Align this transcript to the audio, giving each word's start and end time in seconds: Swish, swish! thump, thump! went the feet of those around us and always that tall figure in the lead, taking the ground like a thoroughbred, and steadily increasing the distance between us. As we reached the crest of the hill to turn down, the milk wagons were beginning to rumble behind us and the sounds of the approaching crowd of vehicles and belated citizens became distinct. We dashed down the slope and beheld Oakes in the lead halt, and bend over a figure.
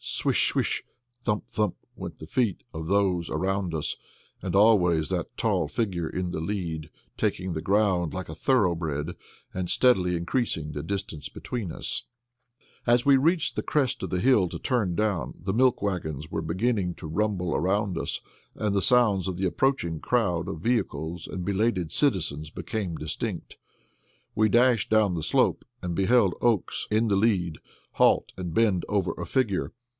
Swish, 0.03 0.49
swish! 0.51 0.83
thump, 1.23 1.47
thump! 1.47 1.75
went 1.95 2.17
the 2.17 2.25
feet 2.25 2.63
of 2.73 2.87
those 2.87 3.29
around 3.29 3.73
us 3.75 3.95
and 4.41 4.55
always 4.55 5.09
that 5.09 5.35
tall 5.37 5.67
figure 5.67 6.09
in 6.09 6.31
the 6.31 6.39
lead, 6.39 6.89
taking 7.17 7.53
the 7.53 7.61
ground 7.61 8.11
like 8.11 8.27
a 8.27 8.33
thoroughbred, 8.35 9.15
and 9.53 9.69
steadily 9.69 10.15
increasing 10.15 10.71
the 10.71 10.81
distance 10.81 11.29
between 11.29 11.71
us. 11.71 12.05
As 12.87 13.05
we 13.05 13.15
reached 13.15 13.55
the 13.55 13.61
crest 13.61 14.01
of 14.01 14.09
the 14.09 14.19
hill 14.19 14.47
to 14.49 14.57
turn 14.57 14.95
down, 14.95 15.35
the 15.39 15.53
milk 15.53 15.83
wagons 15.83 16.31
were 16.31 16.41
beginning 16.41 16.95
to 16.95 17.05
rumble 17.07 17.51
behind 17.61 17.95
us 17.95 18.21
and 18.55 18.75
the 18.75 18.81
sounds 18.81 19.27
of 19.27 19.37
the 19.37 19.45
approaching 19.45 19.99
crowd 19.99 20.47
of 20.47 20.61
vehicles 20.61 21.27
and 21.27 21.45
belated 21.45 21.91
citizens 21.91 22.49
became 22.49 22.95
distinct. 22.95 23.57
We 24.33 24.49
dashed 24.49 24.89
down 24.89 25.13
the 25.13 25.23
slope 25.23 25.63
and 25.79 25.93
beheld 25.95 26.33
Oakes 26.41 26.87
in 26.89 27.07
the 27.07 27.15
lead 27.15 27.59
halt, 27.93 28.31
and 28.35 28.51
bend 28.53 28.83
over 28.89 29.13
a 29.13 29.27
figure. 29.27 29.73